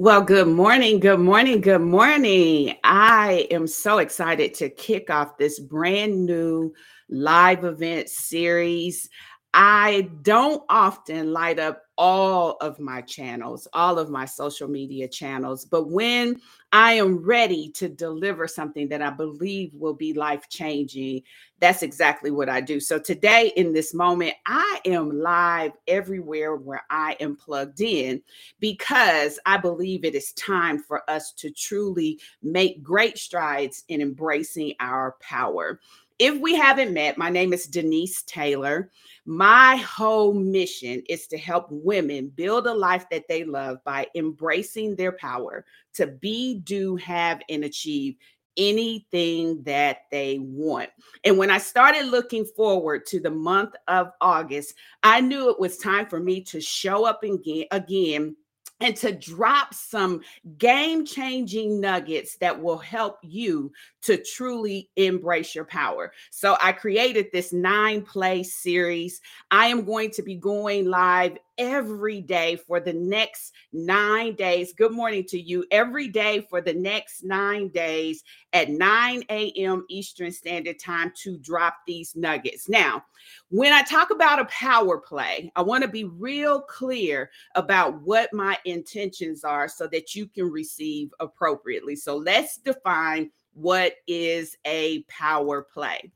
Well, 0.00 0.22
good 0.22 0.46
morning, 0.46 1.00
good 1.00 1.18
morning, 1.18 1.60
good 1.60 1.80
morning. 1.80 2.76
I 2.84 3.48
am 3.50 3.66
so 3.66 3.98
excited 3.98 4.54
to 4.54 4.70
kick 4.70 5.10
off 5.10 5.36
this 5.38 5.58
brand 5.58 6.24
new 6.24 6.72
live 7.10 7.64
event 7.64 8.08
series. 8.08 9.08
I 9.54 10.10
don't 10.22 10.62
often 10.68 11.32
light 11.32 11.58
up 11.58 11.82
all 11.96 12.58
of 12.60 12.78
my 12.78 13.00
channels, 13.00 13.66
all 13.72 13.98
of 13.98 14.10
my 14.10 14.24
social 14.24 14.68
media 14.68 15.08
channels, 15.08 15.64
but 15.64 15.88
when 15.90 16.40
I 16.72 16.92
am 16.92 17.16
ready 17.24 17.70
to 17.72 17.88
deliver 17.88 18.46
something 18.46 18.88
that 18.90 19.02
I 19.02 19.10
believe 19.10 19.72
will 19.74 19.94
be 19.94 20.12
life 20.12 20.48
changing, 20.48 21.22
that's 21.60 21.82
exactly 21.82 22.30
what 22.30 22.48
I 22.48 22.60
do. 22.60 22.78
So 22.78 22.98
today, 22.98 23.52
in 23.56 23.72
this 23.72 23.94
moment, 23.94 24.34
I 24.46 24.80
am 24.84 25.18
live 25.18 25.72
everywhere 25.88 26.54
where 26.54 26.84
I 26.90 27.16
am 27.18 27.34
plugged 27.34 27.80
in 27.80 28.22
because 28.60 29.40
I 29.46 29.56
believe 29.56 30.04
it 30.04 30.14
is 30.14 30.32
time 30.34 30.78
for 30.78 31.08
us 31.10 31.32
to 31.32 31.50
truly 31.50 32.20
make 32.42 32.82
great 32.82 33.18
strides 33.18 33.82
in 33.88 34.02
embracing 34.02 34.74
our 34.78 35.16
power. 35.20 35.80
If 36.18 36.40
we 36.40 36.56
haven't 36.56 36.92
met, 36.92 37.16
my 37.16 37.30
name 37.30 37.52
is 37.52 37.66
Denise 37.66 38.22
Taylor. 38.22 38.90
My 39.24 39.76
whole 39.76 40.34
mission 40.34 41.02
is 41.08 41.28
to 41.28 41.38
help 41.38 41.68
women 41.70 42.32
build 42.34 42.66
a 42.66 42.74
life 42.74 43.06
that 43.10 43.28
they 43.28 43.44
love 43.44 43.78
by 43.84 44.08
embracing 44.16 44.96
their 44.96 45.12
power 45.12 45.64
to 45.94 46.08
be, 46.08 46.56
do, 46.64 46.96
have, 46.96 47.40
and 47.48 47.62
achieve 47.62 48.16
anything 48.56 49.62
that 49.62 49.98
they 50.10 50.40
want. 50.40 50.90
And 51.24 51.38
when 51.38 51.52
I 51.52 51.58
started 51.58 52.06
looking 52.06 52.44
forward 52.44 53.06
to 53.06 53.20
the 53.20 53.30
month 53.30 53.74
of 53.86 54.10
August, 54.20 54.74
I 55.04 55.20
knew 55.20 55.48
it 55.50 55.60
was 55.60 55.78
time 55.78 56.06
for 56.06 56.18
me 56.18 56.40
to 56.44 56.60
show 56.60 57.04
up 57.04 57.22
again, 57.22 57.66
again 57.70 58.34
and 58.80 58.96
to 58.96 59.12
drop 59.12 59.74
some 59.74 60.20
game 60.56 61.04
changing 61.04 61.80
nuggets 61.80 62.36
that 62.36 62.60
will 62.60 62.78
help 62.78 63.18
you 63.22 63.72
to 64.02 64.22
truly 64.22 64.88
embrace 64.96 65.54
your 65.54 65.64
power. 65.64 66.12
So, 66.30 66.56
I 66.60 66.72
created 66.72 67.28
this 67.32 67.52
nine 67.52 68.02
play 68.02 68.42
series. 68.42 69.20
I 69.50 69.66
am 69.66 69.84
going 69.84 70.10
to 70.12 70.22
be 70.22 70.36
going 70.36 70.86
live 70.86 71.38
every 71.58 72.20
day 72.20 72.56
for 72.56 72.80
the 72.80 72.92
next 72.92 73.52
nine 73.72 74.34
days. 74.34 74.72
Good 74.72 74.92
morning 74.92 75.24
to 75.28 75.38
you. 75.38 75.64
Every 75.70 76.08
day 76.08 76.46
for 76.48 76.60
the 76.60 76.72
next 76.72 77.24
nine 77.24 77.68
days 77.68 78.22
at 78.52 78.70
9 78.70 79.24
a.m. 79.28 79.84
Eastern 79.90 80.30
Standard 80.30 80.78
Time 80.78 81.12
to 81.22 81.36
drop 81.38 81.78
these 81.86 82.16
nuggets. 82.16 82.68
Now, 82.68 83.04
when 83.50 83.72
I 83.72 83.82
talk 83.82 84.10
about 84.10 84.40
a 84.40 84.46
power 84.46 84.98
play, 84.98 85.52
I 85.56 85.62
want 85.62 85.82
to 85.82 85.88
be 85.88 86.04
real 86.04 86.60
clear 86.62 87.30
about 87.54 88.00
what 88.02 88.32
my 88.32 88.56
intentions 88.64 89.44
are 89.44 89.68
so 89.68 89.86
that 89.88 90.14
you 90.14 90.26
can 90.26 90.50
receive 90.50 91.10
appropriately. 91.20 91.96
So, 91.96 92.16
let's 92.16 92.58
define 92.58 93.30
what 93.54 93.94
is 94.06 94.56
a 94.64 95.02
power 95.08 95.66
play. 95.72 96.12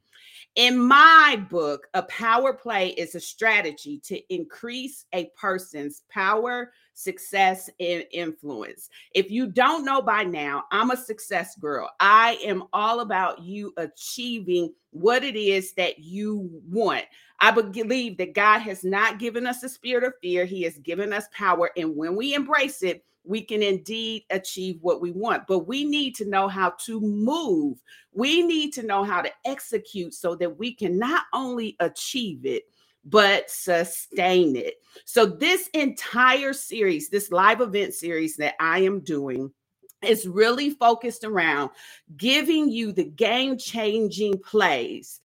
In 0.54 0.78
my 0.78 1.42
book, 1.48 1.88
a 1.94 2.02
power 2.02 2.52
play 2.52 2.88
is 2.90 3.14
a 3.14 3.20
strategy 3.20 3.98
to 4.04 4.20
increase 4.34 5.06
a 5.14 5.30
person's 5.34 6.02
power, 6.10 6.72
success, 6.92 7.70
and 7.80 8.04
influence. 8.12 8.90
If 9.14 9.30
you 9.30 9.46
don't 9.46 9.82
know 9.82 10.02
by 10.02 10.24
now, 10.24 10.64
I'm 10.70 10.90
a 10.90 10.96
success 10.96 11.56
girl. 11.56 11.90
I 12.00 12.38
am 12.44 12.64
all 12.74 13.00
about 13.00 13.40
you 13.40 13.72
achieving 13.78 14.74
what 14.90 15.24
it 15.24 15.36
is 15.36 15.72
that 15.74 16.00
you 16.00 16.50
want. 16.68 17.06
I 17.42 17.50
believe 17.50 18.18
that 18.18 18.34
God 18.34 18.60
has 18.60 18.84
not 18.84 19.18
given 19.18 19.48
us 19.48 19.64
a 19.64 19.68
spirit 19.68 20.04
of 20.04 20.14
fear, 20.22 20.44
He 20.44 20.62
has 20.62 20.78
given 20.78 21.12
us 21.12 21.26
power. 21.32 21.72
And 21.76 21.96
when 21.96 22.14
we 22.14 22.34
embrace 22.34 22.84
it, 22.84 23.04
we 23.24 23.42
can 23.42 23.64
indeed 23.64 24.24
achieve 24.30 24.78
what 24.80 25.00
we 25.00 25.10
want. 25.10 25.48
But 25.48 25.66
we 25.66 25.84
need 25.84 26.14
to 26.16 26.24
know 26.24 26.46
how 26.46 26.70
to 26.84 27.00
move. 27.00 27.82
We 28.12 28.42
need 28.42 28.72
to 28.74 28.84
know 28.84 29.02
how 29.02 29.22
to 29.22 29.30
execute 29.44 30.14
so 30.14 30.36
that 30.36 30.56
we 30.56 30.72
can 30.72 30.96
not 30.98 31.24
only 31.32 31.76
achieve 31.80 32.46
it, 32.46 32.62
but 33.04 33.50
sustain 33.50 34.54
it. 34.54 34.74
So, 35.04 35.26
this 35.26 35.68
entire 35.74 36.52
series, 36.52 37.08
this 37.08 37.32
live 37.32 37.60
event 37.60 37.94
series 37.94 38.36
that 38.36 38.54
I 38.60 38.78
am 38.80 39.00
doing, 39.00 39.50
is 40.00 40.28
really 40.28 40.70
focused 40.70 41.24
around 41.24 41.70
giving 42.16 42.68
you 42.68 42.92
the 42.92 43.04
game 43.04 43.58
changing 43.58 44.38
plays, 44.38 45.21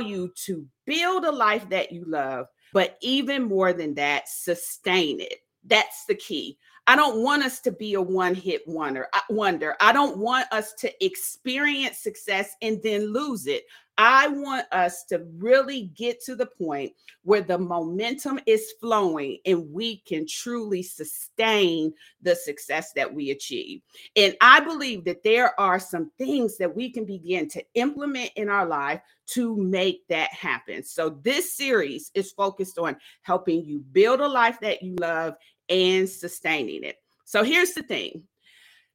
you 0.00 0.32
to 0.46 0.66
build 0.86 1.24
a 1.24 1.32
life 1.32 1.68
that 1.70 1.92
you 1.92 2.04
love, 2.06 2.46
but 2.72 2.98
even 3.02 3.44
more 3.44 3.72
than 3.72 3.94
that, 3.94 4.28
sustain 4.28 5.20
it. 5.20 5.38
That's 5.64 6.04
the 6.06 6.14
key. 6.14 6.58
I 6.86 6.96
don't 6.96 7.22
want 7.22 7.42
us 7.42 7.60
to 7.60 7.72
be 7.72 7.94
a 7.94 8.00
one 8.00 8.34
hit 8.34 8.62
wonder. 8.66 9.08
Uh, 9.12 9.20
wonder. 9.28 9.76
I 9.80 9.92
don't 9.92 10.16
want 10.16 10.46
us 10.52 10.72
to 10.74 11.04
experience 11.04 11.98
success 11.98 12.56
and 12.62 12.82
then 12.82 13.12
lose 13.12 13.46
it. 13.46 13.64
I 13.98 14.28
want 14.28 14.66
us 14.70 15.02
to 15.06 15.26
really 15.38 15.90
get 15.96 16.22
to 16.22 16.36
the 16.36 16.46
point 16.46 16.92
where 17.24 17.40
the 17.42 17.58
momentum 17.58 18.38
is 18.46 18.72
flowing 18.80 19.38
and 19.44 19.72
we 19.72 19.98
can 20.06 20.24
truly 20.24 20.84
sustain 20.84 21.92
the 22.22 22.36
success 22.36 22.92
that 22.92 23.12
we 23.12 23.32
achieve. 23.32 23.82
And 24.14 24.36
I 24.40 24.60
believe 24.60 25.04
that 25.06 25.24
there 25.24 25.58
are 25.58 25.80
some 25.80 26.12
things 26.16 26.56
that 26.58 26.74
we 26.74 26.90
can 26.92 27.06
begin 27.06 27.48
to 27.48 27.64
implement 27.74 28.30
in 28.36 28.48
our 28.48 28.66
life 28.66 29.00
to 29.28 29.56
make 29.56 30.06
that 30.08 30.32
happen. 30.32 30.84
So, 30.84 31.10
this 31.10 31.56
series 31.56 32.12
is 32.14 32.30
focused 32.30 32.78
on 32.78 32.96
helping 33.22 33.64
you 33.64 33.80
build 33.80 34.20
a 34.20 34.28
life 34.28 34.60
that 34.60 34.80
you 34.80 34.94
love 34.94 35.34
and 35.68 36.08
sustaining 36.08 36.84
it. 36.84 36.96
So, 37.24 37.42
here's 37.42 37.72
the 37.72 37.82
thing 37.82 38.22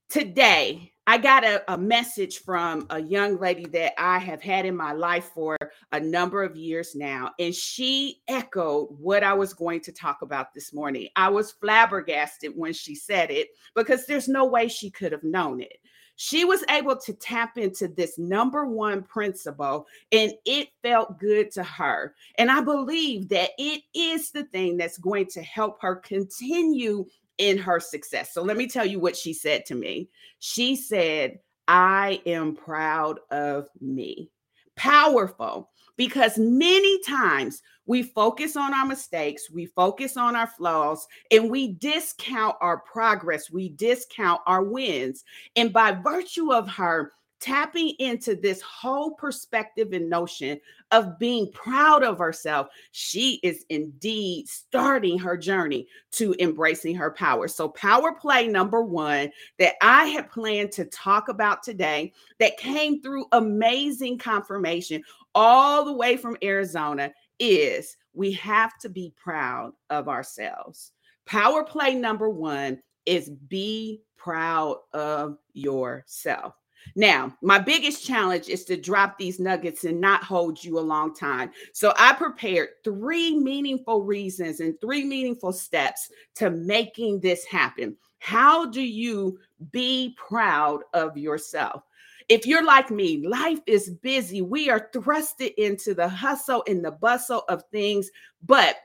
today 0.10 0.93
I 1.06 1.18
got 1.18 1.44
a, 1.44 1.62
a, 1.72 1.78
message 1.78 2.40
from 2.40 2.88
a 2.90 3.02
young 3.02 3.38
lady 3.38 3.66
that 3.74 3.94
I 4.02 4.20
have 4.20 4.42
had 4.42 4.66
in 4.66 4.76
my 4.78 4.94
life 4.94 5.32
for 5.34 5.58
a 5.92 6.00
number 6.00 6.44
of 6.44 6.56
years 6.56 6.96
now, 6.96 7.32
and 7.40 7.54
she 7.54 8.22
echoed 8.30 8.88
what 9.00 9.22
I 9.22 9.34
was 9.34 9.54
going 9.54 9.82
to 9.82 9.92
talk 9.92 10.22
about 10.22 10.54
this 10.54 10.74
morning. 10.74 11.10
I 11.18 11.28
was 11.28 11.52
flabbergasted 11.52 12.54
when 12.56 12.72
she 12.72 12.96
said 12.96 13.32
it 13.32 13.50
because 13.76 14.06
there's 14.06 14.30
no 14.30 14.46
way 14.46 14.70
she 14.70 14.90
could 14.90 15.12
have 15.12 15.26
known 15.26 15.60
it. 15.60 15.78
She 16.16 16.46
was 16.46 16.64
able 16.70 16.96
to 16.96 17.14
tap 17.14 17.58
into 17.58 17.88
this 17.88 18.18
number 18.18 18.66
one 18.66 19.04
principle, 19.04 19.88
and 20.12 20.32
it 20.46 20.70
felt 20.84 21.20
good 21.20 21.52
to 21.52 21.64
her. 21.64 22.16
And 22.38 22.52
I 22.52 22.62
believe 22.62 23.30
that 23.30 23.50
it 23.58 23.82
is 23.94 24.32
the 24.32 24.44
thing 24.46 24.78
that's 24.78 25.00
going 25.00 25.26
to 25.32 25.42
help 25.42 25.82
her 25.82 25.96
continue 25.98 27.06
in 27.38 27.58
her 27.58 27.80
success. 27.80 28.34
So 28.34 28.42
let 28.44 28.58
me 28.58 28.68
tell 28.68 28.86
you 28.86 29.00
what 29.00 29.16
she 29.16 29.34
said 29.34 29.66
to 29.68 29.76
me. 29.76 30.10
She 30.40 30.76
said, 30.76 31.40
I 31.68 32.22
am 32.26 32.56
proud 32.56 33.20
of 33.32 33.68
me. 33.80 34.30
Powerful 34.76 35.70
because 35.98 36.38
many 36.38 37.02
times 37.04 37.62
we 37.86 38.02
focus 38.02 38.56
on 38.56 38.74
our 38.74 38.86
mistakes, 38.86 39.52
we 39.52 39.66
focus 39.66 40.18
on 40.18 40.36
our 40.36 40.48
flaws, 40.48 41.06
and 41.32 41.52
we 41.52 41.74
discount 41.74 42.56
our 42.62 42.80
progress, 42.80 43.52
we 43.52 43.70
discount 43.70 44.42
our 44.48 44.64
wins. 44.64 45.24
And 45.56 45.72
by 45.74 45.92
virtue 45.92 46.54
of 46.54 46.68
her 46.70 47.12
tapping 47.44 47.90
into 48.00 48.36
this 48.36 48.62
whole 48.62 49.12
perspective 49.12 49.92
and 49.92 50.10
notion 50.10 50.58
of 50.92 51.20
being 51.20 51.52
proud 51.52 52.02
of 52.02 52.18
herself, 52.18 52.68
she 52.92 53.42
is 53.44 53.66
indeed 53.68 54.48
starting 54.48 55.20
her 55.20 55.36
journey 55.36 55.86
to 56.12 56.34
embracing 56.40 56.96
her 56.96 57.12
power. 57.12 57.50
So, 57.50 57.68
power 57.68 58.14
play 58.14 58.48
number 58.48 58.82
one 58.82 59.30
that 59.60 59.74
I 59.82 60.06
had 60.06 60.32
planned 60.32 60.72
to 60.74 60.86
talk 60.86 61.28
about 61.28 61.64
today 61.64 62.14
that 62.40 62.58
came 62.58 63.02
through 63.02 63.26
amazing 63.34 64.20
confirmation 64.20 65.04
all 65.36 65.84
the 65.84 65.94
way 65.94 66.16
from 66.16 66.38
Arizona 66.42 67.12
is 67.40 67.98
we 68.14 68.32
have 68.34 68.78
to 68.80 68.88
be 68.88 69.12
proud 69.22 69.74
of 69.90 70.08
ourselves. 70.08 70.94
Power 71.26 71.66
play 71.66 71.94
number 71.94 72.30
one 72.30 72.82
is 73.06 73.30
be 73.30 74.02
proud 74.16 74.78
of 74.94 75.38
yourself. 75.54 76.54
Now, 76.96 77.36
my 77.42 77.60
biggest 77.60 78.06
challenge 78.06 78.50
is 78.50 78.66
to 78.66 78.78
drop 78.78 79.18
these 79.18 79.40
nuggets 79.40 79.84
and 79.84 80.00
not 80.00 80.24
hold 80.24 80.64
you 80.64 80.78
a 80.78 80.82
long 80.82 81.14
time. 81.14 81.52
So, 81.74 81.94
I 81.98 82.14
prepared 82.14 82.70
three 82.84 83.38
meaningful 83.38 84.04
reasons 84.04 84.60
and 84.60 84.80
three 84.80 85.04
meaningful 85.04 85.54
steps 85.54 86.12
to 86.36 86.50
making 86.50 87.20
this 87.20 87.46
happen. 87.46 87.96
How 88.20 88.66
do 88.66 88.82
you 88.82 89.40
be 89.72 90.16
proud 90.18 90.82
of 90.94 91.18
yourself? 91.18 91.84
If 92.30 92.46
you're 92.46 92.66
like 92.66 92.90
me, 92.90 93.28
life 93.28 93.60
is 93.68 93.90
busy. 93.90 94.42
We 94.42 94.70
are 94.70 94.90
thrusted 94.94 95.54
into 95.56 95.94
the 95.94 96.08
hustle 96.08 96.64
and 96.68 96.84
the 96.84 96.92
bustle 96.92 97.44
of 97.50 97.64
things, 97.72 98.10
but 98.42 98.78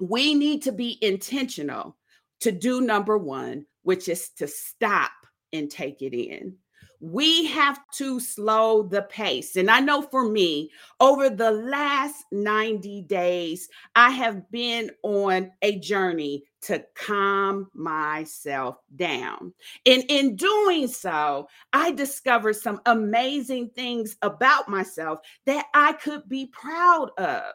we 0.00 0.34
need 0.34 0.62
to 0.62 0.72
be 0.72 0.98
intentional 1.02 1.96
to 2.40 2.50
do 2.50 2.80
number 2.80 3.16
one, 3.16 3.66
which 3.82 4.08
is 4.08 4.30
to 4.30 4.48
stop 4.48 5.12
and 5.52 5.70
take 5.70 6.02
it 6.02 6.14
in 6.14 6.56
we 7.00 7.46
have 7.46 7.80
to 7.94 8.20
slow 8.20 8.82
the 8.82 9.02
pace. 9.02 9.56
And 9.56 9.70
I 9.70 9.80
know 9.80 10.02
for 10.02 10.28
me, 10.28 10.70
over 11.00 11.30
the 11.30 11.50
last 11.50 12.24
90 12.30 13.02
days, 13.02 13.68
I 13.96 14.10
have 14.10 14.50
been 14.50 14.90
on 15.02 15.50
a 15.62 15.78
journey 15.78 16.44
to 16.62 16.84
calm 16.94 17.70
myself 17.74 18.76
down. 18.96 19.54
And 19.86 20.04
in 20.08 20.36
doing 20.36 20.88
so, 20.88 21.48
I 21.72 21.92
discovered 21.92 22.56
some 22.56 22.80
amazing 22.84 23.70
things 23.70 24.16
about 24.20 24.68
myself 24.68 25.20
that 25.46 25.66
I 25.72 25.94
could 25.94 26.28
be 26.28 26.46
proud 26.46 27.10
of. 27.16 27.54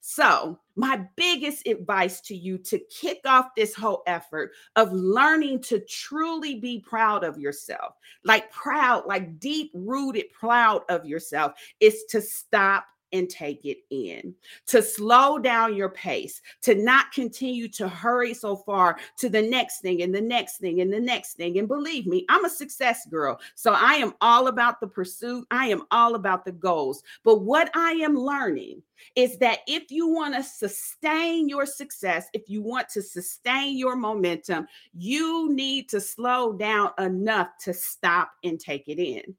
So, 0.00 0.58
my 0.76 1.06
biggest 1.16 1.66
advice 1.66 2.22
to 2.22 2.34
you 2.34 2.56
to 2.58 2.78
kick 2.78 3.20
off 3.26 3.54
this 3.54 3.74
whole 3.74 4.02
effort 4.06 4.52
of 4.76 4.92
learning 4.92 5.60
to 5.64 5.80
truly 5.80 6.58
be 6.58 6.80
proud 6.80 7.22
of 7.22 7.38
yourself, 7.38 7.96
like 8.24 8.50
proud, 8.50 9.04
like 9.06 9.38
deep 9.38 9.70
rooted 9.74 10.32
proud 10.32 10.82
of 10.88 11.04
yourself, 11.04 11.52
is 11.80 12.04
to 12.08 12.22
stop 12.22 12.86
and 13.12 13.28
take 13.28 13.64
it 13.64 13.78
in, 13.90 14.34
to 14.66 14.82
slow 14.82 15.38
down 15.38 15.74
your 15.74 15.88
pace, 15.88 16.40
to 16.62 16.74
not 16.74 17.12
continue 17.12 17.68
to 17.68 17.88
hurry 17.88 18.34
so 18.34 18.56
far 18.56 18.98
to 19.18 19.28
the 19.28 19.42
next 19.42 19.80
thing 19.80 20.02
and 20.02 20.14
the 20.14 20.20
next 20.20 20.58
thing 20.58 20.80
and 20.80 20.92
the 20.92 21.00
next 21.00 21.34
thing. 21.34 21.58
And 21.58 21.68
believe 21.68 22.06
me, 22.06 22.24
I'm 22.28 22.44
a 22.44 22.50
success 22.50 23.06
girl. 23.06 23.40
So 23.54 23.72
I 23.72 23.94
am 23.94 24.14
all 24.20 24.48
about 24.48 24.80
the 24.80 24.88
pursuit, 24.88 25.46
I 25.50 25.66
am 25.66 25.82
all 25.90 26.14
about 26.14 26.44
the 26.44 26.52
goals. 26.52 27.02
But 27.24 27.42
what 27.42 27.70
I 27.74 27.92
am 27.92 28.16
learning 28.16 28.82
is 29.16 29.38
that 29.38 29.60
if 29.66 29.90
you 29.90 30.08
want 30.08 30.34
to 30.34 30.42
sustain 30.42 31.48
your 31.48 31.66
success, 31.66 32.28
if 32.32 32.48
you 32.48 32.62
want 32.62 32.88
to 32.90 33.02
sustain 33.02 33.78
your 33.78 33.96
momentum, 33.96 34.66
you 34.92 35.52
need 35.52 35.88
to 35.88 36.00
slow 36.00 36.52
down 36.52 36.90
enough 36.98 37.48
to 37.60 37.72
stop 37.72 38.32
and 38.44 38.60
take 38.60 38.88
it 38.88 39.00
in. 39.00 39.34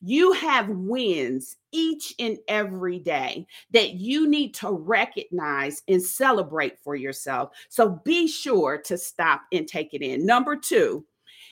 You 0.00 0.32
have 0.32 0.68
wins 0.68 1.56
each 1.72 2.14
and 2.18 2.38
every 2.48 2.98
day 2.98 3.46
that 3.72 3.94
you 3.94 4.28
need 4.28 4.54
to 4.54 4.70
recognize 4.70 5.82
and 5.88 6.02
celebrate 6.02 6.78
for 6.80 6.94
yourself. 6.94 7.50
So 7.68 8.00
be 8.04 8.26
sure 8.28 8.78
to 8.84 8.98
stop 8.98 9.42
and 9.52 9.66
take 9.66 9.94
it 9.94 10.02
in. 10.02 10.26
Number 10.26 10.56
two 10.56 11.04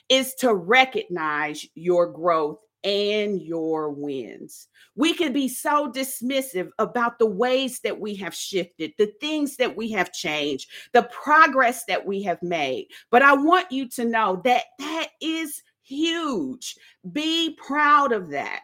is 0.09 0.33
to 0.35 0.53
recognize 0.53 1.65
your 1.75 2.11
growth 2.11 2.59
and 2.83 3.41
your 3.41 3.91
wins. 3.91 4.67
We 4.95 5.13
can 5.13 5.33
be 5.33 5.47
so 5.47 5.91
dismissive 5.91 6.69
about 6.79 7.19
the 7.19 7.27
ways 7.27 7.79
that 7.81 7.99
we 7.99 8.15
have 8.15 8.33
shifted, 8.33 8.93
the 8.97 9.13
things 9.21 9.55
that 9.57 9.75
we 9.75 9.91
have 9.91 10.11
changed, 10.11 10.69
the 10.93 11.03
progress 11.03 11.85
that 11.85 12.05
we 12.05 12.23
have 12.23 12.41
made. 12.41 12.87
But 13.11 13.21
I 13.21 13.33
want 13.33 13.71
you 13.71 13.87
to 13.89 14.05
know 14.05 14.41
that 14.43 14.63
that 14.79 15.09
is 15.21 15.61
huge. 15.91 16.75
Be 17.11 17.55
proud 17.55 18.11
of 18.11 18.29
that. 18.31 18.61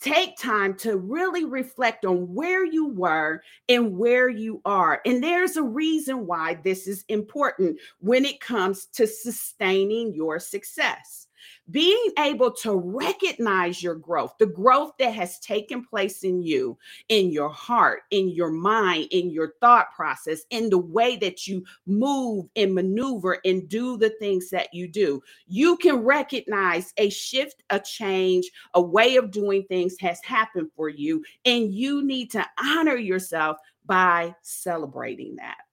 Take 0.00 0.36
time 0.36 0.74
to 0.78 0.98
really 0.98 1.44
reflect 1.44 2.04
on 2.04 2.34
where 2.34 2.64
you 2.64 2.88
were 2.88 3.42
and 3.68 3.96
where 3.96 4.28
you 4.28 4.60
are. 4.64 5.00
And 5.06 5.22
there's 5.22 5.56
a 5.56 5.62
reason 5.62 6.26
why 6.26 6.58
this 6.62 6.86
is 6.86 7.04
important 7.08 7.78
when 8.00 8.24
it 8.24 8.40
comes 8.40 8.86
to 8.94 9.06
sustaining 9.06 10.14
your 10.14 10.38
success 10.38 11.28
being 11.70 12.10
able 12.18 12.50
to 12.50 12.76
recognize 12.76 13.82
your 13.82 13.94
growth, 13.94 14.34
the 14.38 14.46
growth 14.46 14.92
that 14.98 15.14
has 15.14 15.38
taken 15.40 15.84
place 15.84 16.24
in 16.24 16.42
you, 16.42 16.76
in 17.08 17.30
your 17.30 17.48
heart, 17.48 18.02
in 18.10 18.28
your 18.28 18.50
mind, 18.50 19.08
in 19.10 19.30
your 19.30 19.54
thought 19.60 19.92
process, 19.94 20.42
in 20.50 20.70
the 20.70 20.78
way 20.78 21.16
that 21.16 21.46
you 21.46 21.64
move 21.86 22.46
and 22.56 22.74
maneuver 22.74 23.38
and 23.44 23.68
do 23.68 23.96
the 23.96 24.10
things 24.20 24.50
that 24.50 24.72
you 24.72 24.88
do. 24.88 25.22
You 25.46 25.76
can 25.76 25.96
recognize 25.96 26.92
a 26.96 27.10
shift, 27.10 27.62
a 27.70 27.80
change, 27.80 28.50
a 28.74 28.82
way 28.82 29.16
of 29.16 29.30
doing 29.30 29.64
things 29.64 29.96
has 30.00 30.22
happened 30.22 30.70
for 30.76 30.88
you, 30.88 31.24
and 31.44 31.72
you 31.72 32.04
need 32.04 32.30
to 32.32 32.46
honor 32.62 32.96
yourself 32.96 33.56
by 33.86 34.34
celebrating 34.42 35.36
that. 35.36 35.63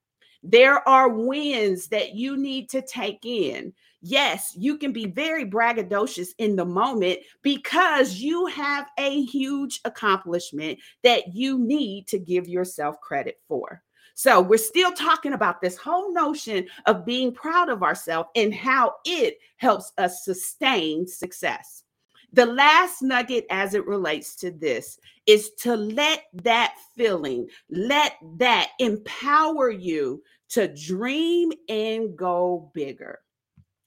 There 0.42 0.86
are 0.88 1.08
wins 1.08 1.88
that 1.88 2.14
you 2.14 2.36
need 2.36 2.68
to 2.70 2.82
take 2.82 3.24
in. 3.24 3.72
Yes, 4.00 4.54
you 4.56 4.76
can 4.78 4.92
be 4.92 5.06
very 5.06 5.44
braggadocious 5.44 6.30
in 6.38 6.56
the 6.56 6.64
moment 6.64 7.20
because 7.42 8.14
you 8.14 8.46
have 8.46 8.88
a 8.98 9.22
huge 9.22 9.80
accomplishment 9.84 10.80
that 11.04 11.32
you 11.34 11.58
need 11.58 12.08
to 12.08 12.18
give 12.18 12.48
yourself 12.48 13.00
credit 13.00 13.38
for. 13.46 13.82
So, 14.14 14.40
we're 14.40 14.58
still 14.58 14.92
talking 14.92 15.32
about 15.32 15.60
this 15.60 15.76
whole 15.76 16.12
notion 16.12 16.66
of 16.86 17.06
being 17.06 17.32
proud 17.32 17.70
of 17.70 17.82
ourselves 17.82 18.28
and 18.34 18.52
how 18.52 18.94
it 19.06 19.38
helps 19.56 19.92
us 19.96 20.24
sustain 20.24 21.06
success. 21.06 21.84
The 22.32 22.46
last 22.46 23.02
nugget 23.02 23.44
as 23.50 23.74
it 23.74 23.86
relates 23.86 24.36
to 24.36 24.50
this 24.50 24.98
is 25.26 25.50
to 25.60 25.76
let 25.76 26.24
that 26.42 26.74
feeling, 26.96 27.48
let 27.70 28.14
that 28.38 28.70
empower 28.78 29.70
you 29.70 30.22
to 30.50 30.68
dream 30.68 31.52
and 31.68 32.16
go 32.16 32.70
bigger. 32.74 33.20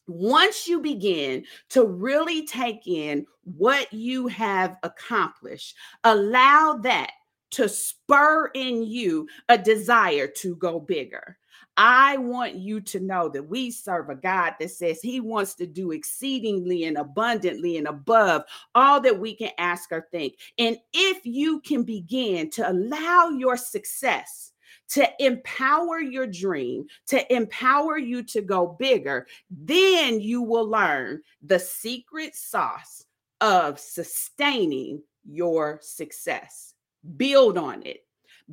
Once 0.08 0.68
you 0.68 0.80
begin 0.80 1.44
to 1.70 1.86
really 1.86 2.46
take 2.46 2.86
in 2.86 3.26
what 3.44 3.92
you 3.92 4.28
have 4.28 4.78
accomplished, 4.84 5.76
allow 6.04 6.74
that 6.84 7.12
to 7.52 7.68
spur 7.68 8.52
in 8.54 8.84
you 8.84 9.28
a 9.50 9.58
desire 9.58 10.28
to 10.28 10.56
go 10.58 10.80
bigger. 10.80 11.38
I 11.78 12.18
want 12.18 12.56
you 12.56 12.80
to 12.82 13.00
know 13.00 13.28
that 13.30 13.50
we 13.50 13.70
serve 13.70 14.10
a 14.10 14.16
God 14.16 14.54
that 14.60 14.72
says 14.72 15.02
He 15.02 15.20
wants 15.20 15.56
to 15.56 15.68
do 15.68 15.92
exceedingly 15.92 16.86
and 16.86 16.98
abundantly 16.98 17.78
and 17.78 17.88
above 17.88 18.44
all 18.74 19.02
that 19.02 19.20
we 19.20 19.36
can 19.36 19.52
ask 19.58 19.92
or 19.92 20.08
think. 20.12 20.36
And 20.58 20.78
if 20.94 21.26
you 21.26 21.60
can 21.62 21.84
begin 21.84 22.50
to 22.52 22.70
allow 22.70 23.30
your 23.30 23.58
success 23.58 24.54
to 24.88 25.08
empower 25.20 26.00
your 26.00 26.28
dream, 26.28 26.86
to 27.08 27.34
empower 27.34 27.98
you 27.98 28.24
to 28.24 28.42
go 28.42 28.76
bigger, 28.80 29.28
then 29.50 30.20
you 30.20 30.42
will 30.42 30.70
learn 30.70 31.22
the 31.42 31.60
secret 31.60 32.36
sauce 32.36 33.04
of 33.42 33.80
sustaining 33.80 35.02
your 35.28 35.80
success. 35.82 36.74
Build 37.18 37.58
on 37.58 37.84
it 37.84 38.05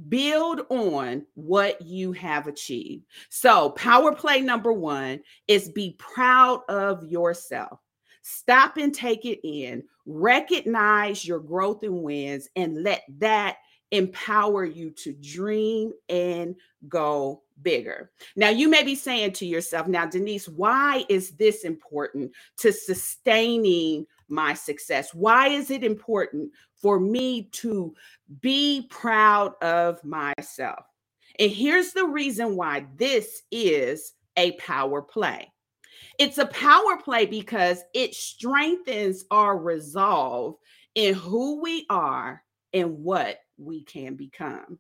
build 0.09 0.63
on 0.71 1.27
what 1.35 1.81
you 1.83 2.13
have 2.13 2.47
achieved. 2.47 3.05
So, 3.29 3.71
power 3.71 4.15
play 4.15 4.41
number 4.41 4.73
one 4.73 5.21
is 5.49 5.69
be 5.69 5.97
proud 5.99 6.63
of 6.69 7.05
yourself. 7.05 7.81
Stop 8.23 8.77
and 8.77 8.95
take 8.95 9.25
it 9.25 9.41
in, 9.47 9.83
recognize 10.07 11.25
your 11.27 11.41
growth 11.41 11.83
and 11.83 12.03
wins, 12.03 12.49
and 12.57 12.83
let 12.83 13.03
that 13.19 13.57
empower 13.91 14.65
you 14.65 14.91
to 14.91 15.13
dream 15.13 15.93
and 16.09 16.57
go 16.89 17.43
bigger. 17.63 18.11
Now, 18.37 18.49
you 18.49 18.69
may 18.69 18.83
be 18.83 18.95
saying 18.95 19.33
to 19.33 19.47
yourself, 19.47 19.87
now, 19.87 20.07
Denise, 20.07 20.49
why 20.49 21.05
is 21.09 21.33
this 21.33 21.65
important 21.65 22.33
to 22.59 22.73
sustaining 22.73 24.07
my 24.29 24.55
success? 24.55 25.13
Why 25.15 25.49
is 25.49 25.71
it 25.71 25.85
important 25.85 26.51
for 26.75 26.99
me 26.99 27.45
to 27.53 27.95
be 28.41 28.87
proud 28.91 29.55
of 29.63 30.03
myself? 30.05 30.85
And 31.39 31.51
here's 31.51 31.93
the 31.93 32.07
reason 32.07 32.57
why 32.57 32.87
this 32.97 33.43
is 33.51 34.15
a 34.37 34.53
power 34.53 35.03
play. 35.03 35.51
It's 36.19 36.39
a 36.39 36.47
power 36.47 36.99
play 37.03 37.27
because 37.27 37.83
it 37.95 38.15
strengthens 38.15 39.25
our 39.31 39.57
resolve 39.57 40.57
in 40.95 41.15
who 41.15 41.61
we 41.63 41.87
are 41.89 42.43
and 42.73 42.99
what 42.99 43.39
we 43.57 43.83
can 43.85 44.15
become. 44.15 44.79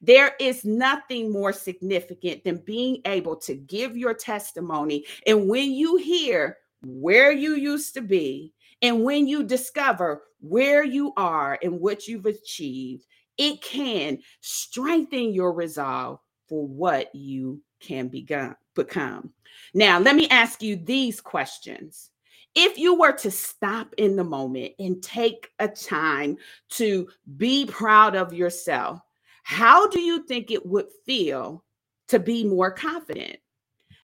There 0.00 0.34
is 0.40 0.64
nothing 0.64 1.30
more 1.30 1.52
significant 1.52 2.44
than 2.44 2.62
being 2.64 3.00
able 3.04 3.36
to 3.36 3.54
give 3.54 3.96
your 3.96 4.14
testimony. 4.14 5.04
And 5.26 5.48
when 5.48 5.72
you 5.72 5.96
hear 5.96 6.58
where 6.82 7.32
you 7.32 7.54
used 7.54 7.94
to 7.94 8.00
be, 8.00 8.52
and 8.82 9.02
when 9.04 9.26
you 9.26 9.42
discover 9.42 10.22
where 10.40 10.84
you 10.84 11.12
are 11.16 11.58
and 11.62 11.80
what 11.80 12.06
you've 12.06 12.26
achieved, 12.26 13.04
it 13.38 13.62
can 13.62 14.18
strengthen 14.40 15.32
your 15.32 15.52
resolve 15.52 16.20
for 16.48 16.66
what 16.66 17.14
you 17.14 17.60
can 17.80 18.08
become. 18.08 19.32
Now, 19.74 19.98
let 19.98 20.16
me 20.16 20.28
ask 20.28 20.62
you 20.62 20.76
these 20.76 21.20
questions 21.20 22.10
if 22.54 22.78
you 22.78 22.94
were 22.98 23.12
to 23.12 23.30
stop 23.30 23.94
in 23.98 24.16
the 24.16 24.24
moment 24.24 24.72
and 24.78 25.02
take 25.02 25.50
a 25.58 25.68
time 25.68 26.38
to 26.70 27.06
be 27.36 27.66
proud 27.66 28.16
of 28.16 28.32
yourself, 28.32 28.98
how 29.42 29.88
do 29.88 30.00
you 30.00 30.24
think 30.26 30.50
it 30.50 30.64
would 30.64 30.86
feel 31.04 31.62
to 32.08 32.18
be 32.18 32.44
more 32.44 32.70
confident? 32.70 33.36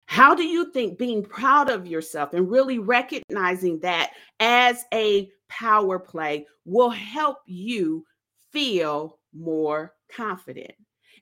How 0.07 0.35
do 0.35 0.43
you 0.43 0.73
think 0.73 0.99
being 0.99 1.25
proud 1.25 1.71
of 1.71 1.87
yourself 1.87 2.35
and 2.35 2.51
really 2.51 2.79
recognizing 2.79 3.81
that 3.81 4.13
as 4.41 4.85
a 4.93 5.31
power 5.49 5.99
play 5.99 6.47
will 6.65 6.91
help 6.91 7.39
you 7.47 8.05
feel 8.53 9.19
more 9.33 9.95
confident? 10.15 10.73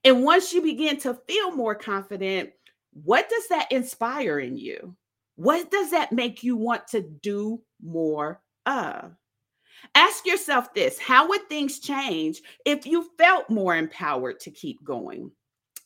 And 0.05 0.25
once 0.25 0.53
you 0.53 0.63
begin 0.63 0.99
to 1.01 1.15
feel 1.29 1.53
more 1.53 1.75
confident, 1.75 2.51
what 2.93 3.29
does 3.29 3.47
that 3.49 3.71
inspire 3.71 4.41
in 4.41 4.57
you? 4.57 4.97
What 5.37 5.71
does 5.71 5.91
that 5.93 6.13
make 6.13 6.43
you 6.43 6.57
want 6.57 6.87
to 6.89 7.03
do 7.03 7.63
more 7.83 8.43
of? 8.67 9.13
Ask 9.95 10.27
yourself 10.27 10.75
this 10.75 10.99
How 10.99 11.29
would 11.29 11.49
things 11.49 11.79
change 11.81 12.43
if 12.67 12.87
you 12.87 13.11
felt 13.17 13.49
more 13.49 13.77
empowered 13.77 14.41
to 14.41 14.51
keep 14.51 14.83
going? 14.85 15.31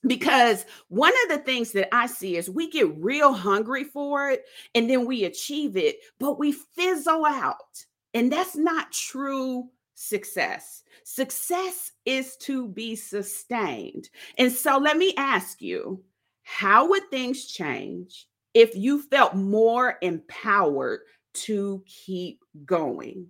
Because 0.06 0.66
one 0.88 1.12
of 1.24 1.36
the 1.36 1.44
things 1.44 1.72
that 1.72 1.94
I 1.94 2.06
see 2.06 2.36
is 2.36 2.50
we 2.50 2.70
get 2.70 2.94
real 2.96 3.32
hungry 3.32 3.84
for 3.84 4.30
it 4.30 4.44
and 4.74 4.88
then 4.88 5.06
we 5.06 5.24
achieve 5.24 5.76
it, 5.76 5.96
but 6.18 6.38
we 6.38 6.52
fizzle 6.52 7.24
out. 7.24 7.84
And 8.12 8.32
that's 8.32 8.56
not 8.56 8.92
true 8.92 9.68
success. 9.94 10.82
Success 11.04 11.92
is 12.04 12.36
to 12.38 12.68
be 12.68 12.96
sustained. 12.96 14.08
And 14.38 14.50
so 14.50 14.78
let 14.78 14.96
me 14.96 15.14
ask 15.16 15.60
you 15.60 16.02
how 16.42 16.88
would 16.88 17.10
things 17.10 17.46
change 17.46 18.26
if 18.52 18.76
you 18.76 19.02
felt 19.02 19.34
more 19.34 19.98
empowered 20.02 21.00
to 21.34 21.82
keep 21.86 22.40
going? 22.64 23.26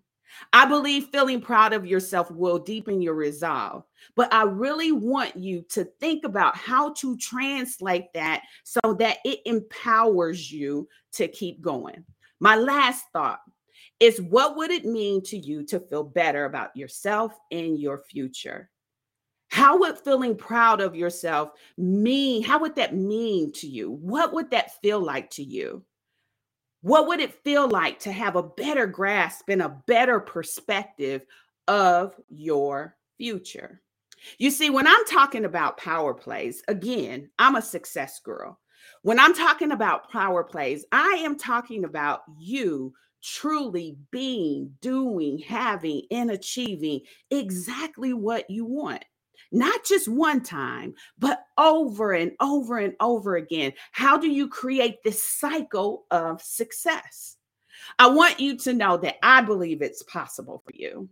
I 0.53 0.67
believe 0.67 1.09
feeling 1.09 1.41
proud 1.41 1.73
of 1.73 1.87
yourself 1.87 2.31
will 2.31 2.59
deepen 2.59 3.01
your 3.01 3.15
resolve. 3.15 3.85
But 4.17 4.33
I 4.33 4.43
really 4.43 4.93
want 4.93 5.37
you 5.37 5.63
to 5.71 5.85
think 5.85 6.25
about 6.25 6.57
how 6.57 6.93
to 6.95 7.17
translate 7.17 8.13
that 8.15 8.43
so 8.65 8.81
that 8.99 9.19
it 9.25 9.41
empowers 9.47 10.51
you 10.51 10.89
to 11.13 11.29
keep 11.29 11.61
going. 11.61 12.05
My 12.41 12.57
last 12.57 13.05
thought 13.13 13.41
is 14.01 14.21
what 14.21 14.57
would 14.57 14.71
it 14.71 14.85
mean 14.85 15.23
to 15.23 15.39
you 15.39 15.65
to 15.65 15.81
feel 15.81 16.05
better 16.05 16.45
about 16.45 16.77
yourself 16.77 17.33
and 17.51 17.79
your 17.79 17.99
future? 17.99 18.71
How 19.49 19.79
would 19.79 19.99
feeling 19.99 20.37
proud 20.37 20.81
of 20.81 20.97
yourself 20.97 21.51
mean? 21.79 22.43
How 22.43 22.59
would 22.59 22.75
that 22.77 22.95
mean 22.97 23.53
to 23.53 23.69
you? 23.69 23.93
What 23.93 24.33
would 24.33 24.51
that 24.51 24.81
feel 24.83 25.01
like 25.01 25.31
to 25.31 25.45
you? 25.45 25.85
What 26.85 27.07
would 27.07 27.19
it 27.19 27.43
feel 27.43 27.67
like 27.67 27.99
to 28.01 28.13
have 28.13 28.37
a 28.37 28.43
better 28.43 28.87
grasp 28.87 29.49
and 29.49 29.63
a 29.63 29.75
better 29.87 30.21
perspective 30.21 31.23
of 31.67 32.15
your 32.29 32.95
future? 33.17 33.81
You 34.37 34.51
see, 34.51 34.69
when 34.69 34.87
I'm 34.87 35.07
talking 35.07 35.47
about 35.47 35.79
power 35.79 36.13
plays, 36.13 36.63
again, 36.69 37.31
I'm 37.39 37.57
a 37.57 37.63
success 37.63 38.21
girl. 38.21 38.61
When 39.01 39.19
I'm 39.19 39.33
talking 39.33 39.73
about 39.73 40.11
power 40.13 40.45
plays, 40.45 40.85
I 40.93 41.23
am 41.25 41.39
talking 41.39 41.85
about 41.85 42.21
you 42.39 42.93
truly 43.23 43.97
being, 44.11 44.75
doing, 44.83 45.39
having, 45.39 46.03
and 46.11 46.31
achieving 46.31 47.01
exactly 47.31 48.13
what 48.13 48.51
you 48.51 48.67
want 48.67 49.07
not 49.55 49.85
just 49.85 50.09
one 50.09 50.43
time, 50.43 50.95
but 51.19 51.45
over 51.57 52.13
and 52.13 52.33
over 52.41 52.79
and 52.79 52.95
over 53.01 53.37
again. 53.37 53.73
How 53.93 54.19
do 54.19 54.29
you 54.29 54.49
create 54.49 55.03
this 55.03 55.23
cycle 55.23 56.05
of 56.11 56.43
success? 56.43 57.37
I 57.99 58.09
want 58.09 58.41
you 58.41 58.57
to 58.59 58.73
know 58.73 58.97
that 58.99 59.17
I 59.23 59.43
believe 59.43 59.81
it's 59.81 60.03
possible 60.03 60.63
for 60.65 60.73
you. 60.75 61.09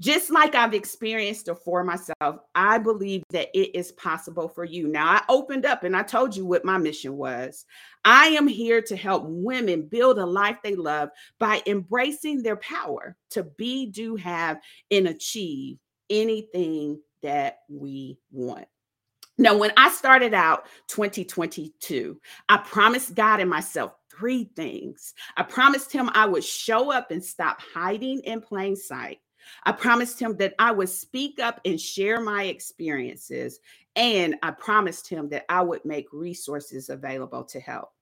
Just 0.00 0.30
like 0.30 0.54
I've 0.54 0.72
experienced 0.72 1.48
it 1.48 1.58
for 1.62 1.84
myself, 1.84 2.38
I 2.54 2.78
believe 2.78 3.22
that 3.30 3.48
it 3.52 3.76
is 3.76 3.92
possible 3.92 4.48
for 4.48 4.64
you. 4.64 4.88
Now, 4.88 5.06
I 5.06 5.22
opened 5.28 5.66
up 5.66 5.84
and 5.84 5.94
I 5.94 6.02
told 6.02 6.34
you 6.34 6.46
what 6.46 6.64
my 6.64 6.78
mission 6.78 7.18
was. 7.18 7.66
I 8.06 8.28
am 8.28 8.48
here 8.48 8.80
to 8.80 8.96
help 8.96 9.24
women 9.26 9.82
build 9.82 10.18
a 10.18 10.24
life 10.24 10.56
they 10.62 10.74
love 10.74 11.10
by 11.38 11.60
embracing 11.66 12.42
their 12.42 12.56
power 12.56 13.14
to 13.30 13.42
be, 13.42 13.90
do, 13.90 14.16
have, 14.16 14.58
and 14.90 15.08
achieve 15.08 15.76
anything 16.08 16.98
that 17.22 17.58
we 17.68 18.18
want. 18.30 18.66
Now, 19.38 19.56
when 19.56 19.72
I 19.76 19.88
started 19.90 20.34
out 20.34 20.66
2022, 20.88 22.20
I 22.48 22.58
promised 22.58 23.14
God 23.14 23.40
and 23.40 23.48
myself 23.48 23.92
three 24.10 24.50
things. 24.54 25.14
I 25.36 25.42
promised 25.44 25.90
Him 25.90 26.10
I 26.12 26.26
would 26.26 26.44
show 26.44 26.92
up 26.92 27.10
and 27.10 27.24
stop 27.24 27.58
hiding 27.60 28.20
in 28.20 28.42
plain 28.42 28.76
sight. 28.76 29.18
I 29.64 29.72
promised 29.72 30.20
Him 30.20 30.36
that 30.36 30.54
I 30.58 30.72
would 30.72 30.90
speak 30.90 31.40
up 31.40 31.60
and 31.64 31.80
share 31.80 32.20
my 32.20 32.44
experiences. 32.44 33.60
And 33.96 34.36
I 34.42 34.50
promised 34.50 35.08
Him 35.08 35.30
that 35.30 35.46
I 35.48 35.62
would 35.62 35.86
make 35.86 36.12
resources 36.12 36.90
available 36.90 37.44
to 37.44 37.60
help. 37.60 37.92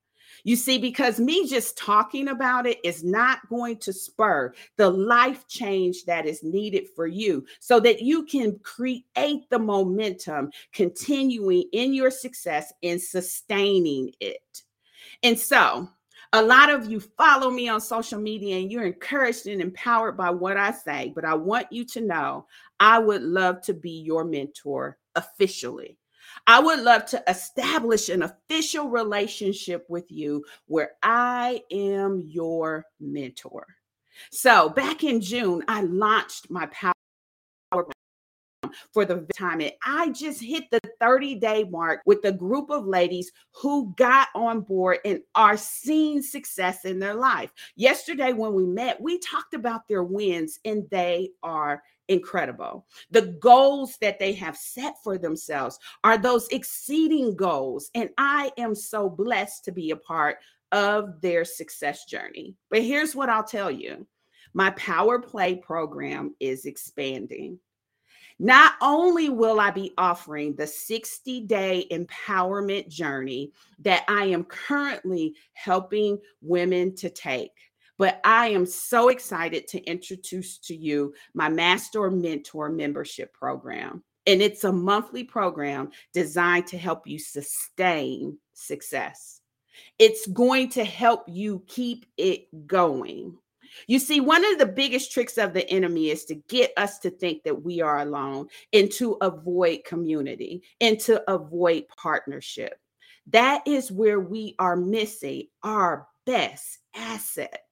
You 0.45 0.57
see, 0.57 0.79
because 0.79 1.21
me 1.21 1.49
just 1.49 1.77
talking 1.77 2.29
about 2.29 2.67
it 2.67 2.79
is 2.85 3.05
not 3.05 3.49
going 3.49 3.79
to 3.79 3.93
spur 3.93 4.55
the 4.77 4.89
life 4.89 5.47
change 5.49 6.05
that 6.05 6.27
is 6.27 6.43
needed 6.43 6.89
for 6.95 7.07
you 7.07 7.45
so 7.61 7.81
that 7.81 8.03
you 8.03 8.25
can 8.25 8.59
create 8.63 9.49
the 9.51 9.59
momentum 9.59 10.51
continuing 10.73 11.65
in 11.73 11.95
your 11.95 12.11
success 12.11 12.73
and 12.83 13.01
sustaining 13.01 14.13
it. 14.21 14.63
And 15.23 15.39
so, 15.39 15.89
a 16.35 16.43
lot 16.43 16.69
of 16.69 16.91
you 16.91 17.01
follow 17.01 17.49
me 17.51 17.69
on 17.69 17.81
social 17.81 18.21
media 18.21 18.59
and 18.59 18.71
you're 18.71 18.85
encouraged 18.85 19.47
and 19.47 19.63
empowered 19.63 20.17
by 20.17 20.29
what 20.29 20.59
I 20.59 20.73
say, 20.73 21.11
but 21.15 21.25
I 21.25 21.35
want 21.35 21.73
you 21.73 21.87
to 21.87 22.03
know 22.03 22.47
I 22.79 22.99
would 22.99 23.23
love 23.23 23.63
to 23.63 23.73
be 23.73 24.03
your 24.03 24.25
mentor 24.25 24.99
officially. 25.15 25.97
I 26.47 26.61
would 26.61 26.81
love 26.81 27.05
to 27.07 27.23
establish 27.29 28.09
an 28.09 28.23
official 28.23 28.89
relationship 28.89 29.87
with 29.89 30.11
you 30.11 30.45
where 30.67 30.93
I 31.03 31.63
am 31.71 32.23
your 32.27 32.85
mentor. 33.01 33.67
So, 34.31 34.69
back 34.71 35.05
in 35.05 35.21
June, 35.21 35.63
I 35.69 35.83
launched 35.83 36.51
my 36.51 36.67
power 36.67 36.93
for 38.93 39.05
the 39.05 39.27
time. 39.37 39.61
And 39.61 39.73
I 39.85 40.11
just 40.11 40.43
hit 40.43 40.65
the 40.71 40.81
30 41.01 41.37
day 41.37 41.65
mark 41.65 42.01
with 42.07 42.25
a 42.25 42.33
group 42.33 42.71
of 42.71 42.87
ladies 42.87 43.31
who 43.53 43.95
got 43.97 44.29
on 44.35 44.61
board 44.61 44.99
and 45.05 45.21
are 45.35 45.57
seeing 45.57 46.23
success 46.23 46.85
in 46.85 46.99
their 46.99 47.15
life. 47.15 47.53
Yesterday, 47.77 48.33
when 48.33 48.55
we 48.55 48.67
met, 48.67 49.01
we 49.01 49.19
talked 49.19 49.55
about 49.55 49.87
their 49.89 50.03
wins, 50.03 50.59
and 50.65 50.89
they 50.91 51.31
are 51.43 51.83
incredible. 52.09 52.87
The 53.11 53.37
goals 53.41 53.97
that 54.01 54.19
they 54.19 54.33
have 54.35 54.57
set 54.57 54.97
for 55.03 55.19
themselves 55.19 55.79
are 56.05 56.19
those 56.19 56.49
exceeding 56.49 57.37
goals. 57.37 57.91
And 57.95 58.11
I 58.19 58.51
am 58.59 58.75
so 58.75 59.09
blessed 59.09 59.65
to 59.67 59.73
be 59.73 59.91
a 59.91 59.97
part 59.97 60.39
of 60.73 61.21
their 61.21 61.45
success 61.45 62.05
journey. 62.05 62.55
But 62.71 62.83
here's 62.83 63.15
what 63.15 63.29
I'll 63.29 63.45
tell 63.45 63.71
you 63.71 64.07
my 64.55 64.71
Power 64.71 65.21
Play 65.21 65.57
program 65.57 66.35
is 66.41 66.65
expanding. 66.65 67.59
Not 68.41 68.75
only 68.81 69.31
will 69.31 69.59
I 69.59 69.73
be 69.73 69.93
offering 69.99 70.55
the 70.55 70.67
60 70.67 71.41
day 71.43 71.87
empowerment 71.91 72.89
journey 72.89 73.53
that 73.81 74.05
I 74.09 74.27
am 74.27 74.45
currently 74.45 75.35
helping 75.55 76.19
women 76.41 76.95
to 76.97 77.11
take, 77.11 77.51
but 77.99 78.21
I 78.25 78.49
am 78.49 78.65
so 78.65 79.09
excited 79.09 79.67
to 79.69 79.83
introduce 79.85 80.59
to 80.59 80.75
you 80.75 81.15
my 81.35 81.49
Master 81.49 82.11
Mentor 82.11 82.71
membership 82.71 83.35
program. 83.35 84.05
And 84.27 84.41
it's 84.41 84.65
a 84.65 84.73
monthly 84.73 85.25
program 85.25 85.91
designed 86.13 86.67
to 86.69 86.79
help 86.79 87.07
you 87.07 87.19
sustain 87.19 88.39
success. 88.53 89.41
It's 89.99 90.27
going 90.29 90.71
to 90.71 90.85
help 90.85 91.25
you 91.27 91.63
keep 91.67 92.07
it 92.17 92.47
going. 92.67 93.37
You 93.87 93.99
see, 93.99 94.21
one 94.21 94.45
of 94.45 94.59
the 94.59 94.67
biggest 94.67 95.13
tricks 95.13 95.39
of 95.39 95.53
the 95.53 95.69
enemy 95.71 96.11
is 96.11 96.25
to 96.27 96.35
get 96.35 96.73
us 96.77 96.99
to 97.01 97.11
think 97.11 97.43
that 97.45 97.63
we 97.63 97.81
are 97.81 97.99
alone 97.99 98.49
and 98.73 98.91
to 98.93 99.17
avoid 99.21 99.85
community 99.85 100.63
and 100.81 100.99
to 101.01 101.23
avoid 101.31 101.85
partnership. 101.97 102.79
That 103.29 103.67
is 103.67 103.93
where 103.93 104.21
we 104.21 104.55
are 104.59 104.77
missing 104.77 105.49
our 105.63 106.07
best 106.25 106.79
asset. 106.95 107.68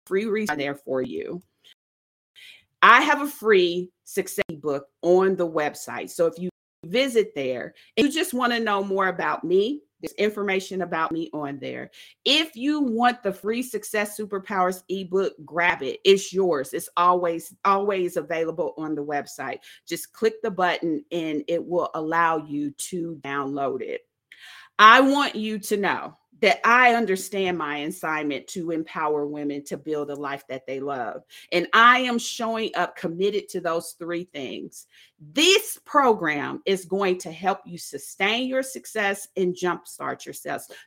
free 0.06 0.26
resource 0.26 0.58
there 0.58 0.74
for 0.74 1.00
you. 1.00 1.42
I 2.84 3.00
have 3.00 3.22
a 3.22 3.26
free 3.26 3.88
success 4.04 4.44
book 4.60 4.88
on 5.00 5.36
the 5.36 5.48
website. 5.48 6.10
So 6.10 6.26
if 6.26 6.38
you 6.38 6.50
visit 6.84 7.34
there 7.34 7.72
and 7.96 8.06
you 8.06 8.12
just 8.12 8.34
want 8.34 8.52
to 8.52 8.60
know 8.60 8.84
more 8.84 9.08
about 9.08 9.42
me, 9.42 9.80
There's 10.04 10.12
information 10.14 10.82
about 10.82 11.12
me 11.12 11.30
on 11.32 11.58
there. 11.60 11.90
If 12.26 12.56
you 12.56 12.80
want 12.80 13.22
the 13.22 13.32
free 13.32 13.62
Success 13.62 14.18
Superpowers 14.18 14.82
ebook, 14.90 15.32
grab 15.46 15.82
it. 15.82 16.00
It's 16.04 16.30
yours. 16.30 16.74
It's 16.74 16.90
always 16.98 17.54
always 17.64 18.18
available 18.18 18.74
on 18.76 18.94
the 18.94 19.02
website. 19.02 19.60
Just 19.88 20.12
click 20.12 20.34
the 20.42 20.50
button 20.50 21.02
and 21.10 21.42
it 21.48 21.64
will 21.64 21.88
allow 21.94 22.36
you 22.36 22.72
to 22.72 23.18
download 23.22 23.80
it. 23.80 24.02
I 24.78 25.00
want 25.00 25.36
you 25.36 25.58
to 25.60 25.78
know 25.78 26.18
that 26.40 26.60
I 26.64 26.94
understand 26.94 27.56
my 27.56 27.78
assignment 27.78 28.46
to 28.48 28.70
empower 28.70 29.26
women 29.26 29.64
to 29.64 29.76
build 29.76 30.10
a 30.10 30.14
life 30.14 30.44
that 30.48 30.66
they 30.66 30.80
love. 30.80 31.22
And 31.52 31.68
I 31.72 32.00
am 32.00 32.18
showing 32.18 32.70
up 32.74 32.96
committed 32.96 33.48
to 33.50 33.60
those 33.60 33.94
three 33.98 34.24
things. 34.24 34.86
This 35.32 35.78
program 35.84 36.62
is 36.66 36.84
going 36.84 37.18
to 37.20 37.32
help 37.32 37.60
you 37.64 37.78
sustain 37.78 38.48
your 38.48 38.62
success 38.62 39.28
and 39.36 39.54
jumpstart 39.54 40.26
your 40.26 40.34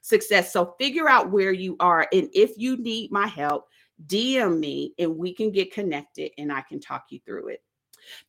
success. 0.02 0.54
So 0.54 0.76
figure 0.78 1.10
out 1.10 1.32
where 1.32 1.54
you 1.54 1.76
are. 1.80 2.08
And 2.12 2.30
if 2.34 2.52
you 2.58 2.78
need 2.78 3.12
my 3.12 3.28
help, 3.28 3.68
DM 4.06 4.60
me 4.60 4.94
and 5.00 5.18
we 5.18 5.34
can 5.34 5.52
get 5.52 5.74
connected 5.74 6.32
and 6.38 6.52
I 6.52 6.62
can 6.62 6.80
talk 6.80 7.06
you 7.10 7.20
through 7.26 7.48
it. 7.48 7.64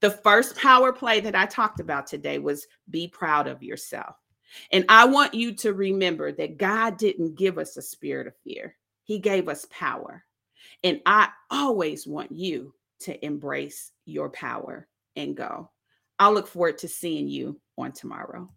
The 0.01 0.11
first 0.11 0.57
power 0.57 0.93
play 0.93 1.21
that 1.21 1.37
I 1.37 1.47
talked 1.47 1.81
about 1.81 2.07
today 2.07 2.39
was 2.39 2.67
be 2.91 3.07
proud 3.07 3.47
of 3.47 3.63
yourself. 3.63 4.17
And 4.73 4.85
I 4.89 5.05
want 5.05 5.35
you 5.35 5.53
to 5.57 5.73
remember 5.73 6.33
that 6.33 6.59
God 6.59 6.97
didn't 6.97 7.37
give 7.37 7.59
us 7.59 7.77
a 7.77 7.83
spirit 7.83 8.27
of 8.27 8.37
fear, 8.45 8.77
He 9.05 9.19
gave 9.19 9.49
us 9.49 9.67
power. 9.71 10.25
And 10.85 11.01
I 11.07 11.31
always 11.51 12.07
want 12.07 12.33
you 12.33 12.75
to 13.01 13.25
embrace 13.25 13.93
your 14.05 14.29
power 14.31 14.87
and 15.17 15.37
go. 15.37 15.71
I'll 16.19 16.35
look 16.35 16.49
forward 16.49 16.79
to 16.79 16.89
seeing 16.89 17.29
you 17.29 17.61
on 17.77 17.93
tomorrow. 17.93 18.49